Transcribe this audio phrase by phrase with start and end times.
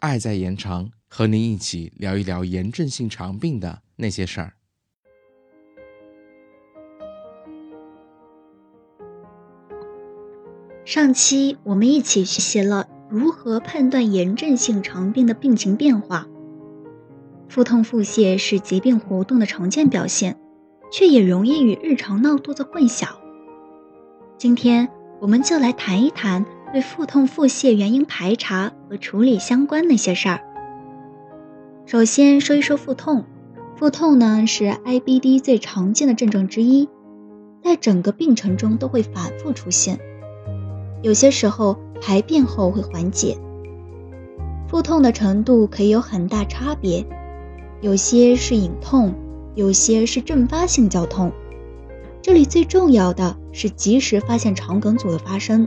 [0.00, 4.54] 爱在延长，和您一起聊一聊炎症性肠病的那些事儿。
[10.84, 16.26] 上期我们一起学习了如何判断炎症性肠病的病情变化。
[17.48, 20.40] 腹痛、腹泻是疾病活动的常见表现，
[20.90, 23.19] 却也容易与日常闹肚子混淆。
[24.40, 24.88] 今天
[25.20, 26.46] 我们就来谈一谈。
[26.72, 30.40] 对腹痛、腹泻原因排查和处理相关那些事儿。
[31.84, 33.26] 首先说一说腹痛，
[33.76, 36.88] 腹痛呢是 IBD 最常见的症状之一，
[37.62, 39.98] 在整个病程中都会反复出现，
[41.02, 43.36] 有些时候排便后会缓解。
[44.68, 47.04] 腹痛的程度可以有很大差别，
[47.82, 49.12] 有些是隐痛，
[49.54, 51.30] 有些是阵发性绞痛。
[52.22, 55.66] 这里最重要的是及时发现肠梗阻的发生。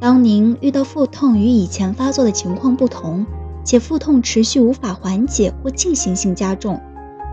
[0.00, 3.26] 当您遇到腹痛与以前发作的情况不同，
[3.64, 6.80] 且腹痛持续无法缓解或进行性加重，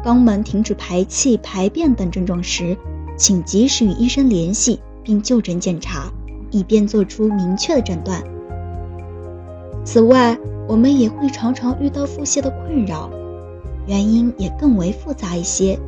[0.04, 2.78] 肛门停止排气、排便等症状时，
[3.18, 6.12] 请及时与医生联系并就诊检查，
[6.52, 8.24] 以便做出明确的诊断。
[9.86, 10.38] 此外，
[10.68, 13.10] 我们也会常常遇到腹泻的困扰，
[13.86, 15.80] 原因也更为复杂一些。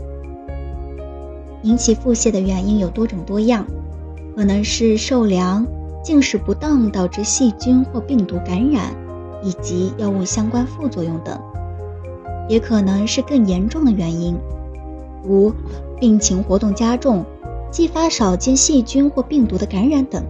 [1.66, 3.66] 引起腹泻的原因有多种多样，
[4.36, 5.66] 可能是受凉。
[6.04, 8.94] 进食不当导致细菌或病毒感染，
[9.42, 11.42] 以及药物相关副作用等，
[12.48, 14.38] 也可能是更严重的原因，
[15.24, 15.52] 如
[16.00, 17.26] 病情活动加重、
[17.72, 20.24] 继发少见细菌或病毒的感染等。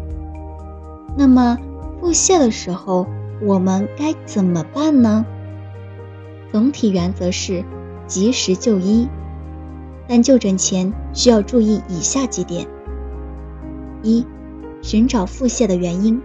[1.18, 1.58] 那么
[2.00, 3.06] 腹泻的时候，
[3.46, 5.26] 我们该怎么办呢？
[6.54, 7.66] 总体原则是
[8.08, 9.10] 及时就医，
[10.08, 12.68] 但就诊前需要注意以下几点：
[14.02, 14.26] 一。
[14.82, 16.22] 寻找腹泻的原因，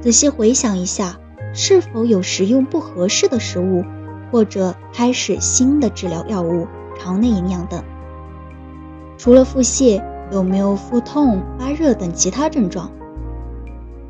[0.00, 1.18] 仔细回想一下，
[1.52, 3.84] 是否有食用不合适的食物，
[4.32, 6.66] 或者开始新的治疗药物、
[6.98, 7.84] 肠内营养等。
[9.18, 10.02] 除了腹泻，
[10.32, 12.90] 有没有腹痛、发热等其他症状？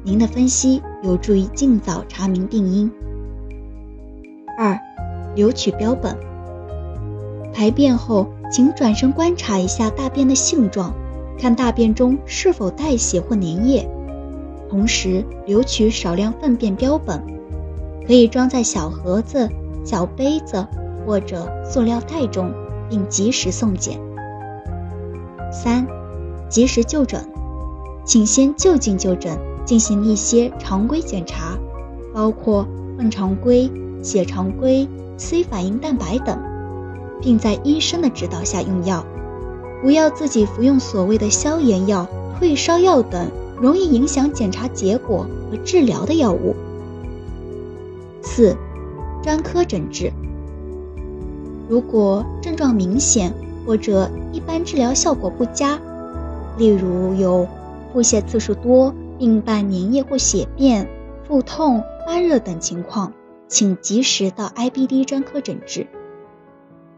[0.04, 2.88] 您的分析有助于尽早查明病因。
[4.56, 4.78] 二，
[5.34, 6.16] 留取标本。
[7.54, 10.92] 排便后，请转身观察一下大便的性状。
[11.38, 13.88] 看大便中是否带血或粘液，
[14.70, 17.20] 同时留取少量粪便标本，
[18.06, 19.48] 可以装在小盒子、
[19.84, 20.64] 小杯子
[21.04, 22.52] 或者塑料袋中，
[22.88, 23.98] 并及时送检。
[25.50, 25.86] 三、
[26.48, 27.20] 及时就诊，
[28.04, 31.58] 请先就近就诊，进行一些常规检查，
[32.14, 32.64] 包括
[32.96, 33.68] 粪常规、
[34.02, 34.88] 血常规、
[35.18, 36.38] C 反应蛋白等，
[37.24, 39.04] 并在医生的指导下用药。
[39.82, 42.06] 不要自己服用所谓的消炎药、
[42.38, 43.30] 退烧药等
[43.60, 46.54] 容易影响检查结果和治疗的药物。
[48.22, 48.56] 四、
[49.22, 50.12] 专科诊治。
[51.68, 53.32] 如果症状明显
[53.66, 55.78] 或者一般治疗效果不佳，
[56.58, 57.48] 例如有
[57.92, 60.88] 腹泻次数多并伴粘液或血便、
[61.26, 63.12] 腹痛、发热等情况，
[63.48, 65.86] 请及时到 IBD 专科诊治。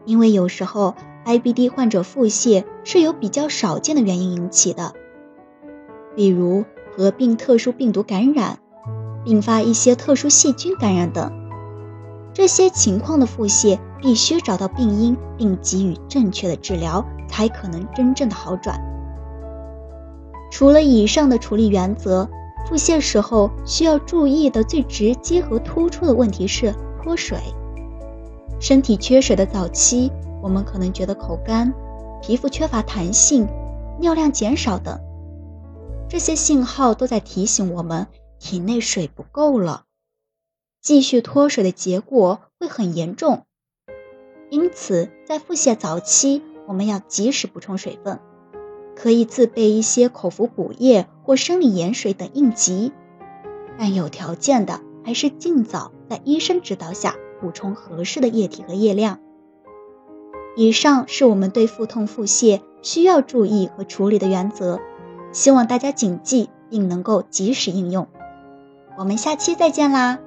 [0.07, 0.95] 因为有时候
[1.25, 4.93] IBD 患者腹泻是由比较少见的原因引起的，
[6.15, 6.63] 比如
[6.95, 8.59] 合并特殊病毒感染、
[9.25, 11.29] 并发一些特殊细菌感染等。
[12.33, 18.79] 这些情况的腹泻必须找到病因并给予正确的治疗，才可能真正的好转。
[20.49, 22.29] 除了以上的处理原则，
[22.69, 27.37] 腹泻时候需要注意的最直接和突出的问题是脱水。
[28.59, 31.73] 身体缺水的早期，我们可能觉得口干、
[32.21, 33.47] 皮肤缺乏弹性、
[33.99, 34.99] 尿量减少等，
[36.09, 38.07] 这些信号都在提醒我们
[38.39, 39.83] 体内水不够了。
[40.81, 43.43] 继续脱水的结果会很严重，
[44.49, 48.19] 因此在腹泻早期，我们要及时补充水分，
[48.95, 52.91] 可以自备一些口服补液或生理盐水等应急，
[53.77, 57.15] 但有条件的还是尽早在医生指导下。
[57.39, 59.19] 补充合适的液体和液量。
[60.55, 64.79] 以上是我们对腹痛、腹泻需要注意和处理的原则，
[65.31, 68.07] 希望大家谨记并能够及时应用。
[68.97, 70.19] 我们下期再见啦！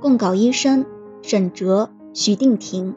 [0.00, 0.86] 供稿医生：
[1.20, 2.96] 沈哲、徐定婷。